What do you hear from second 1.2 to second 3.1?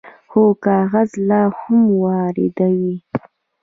لا هم واردوي.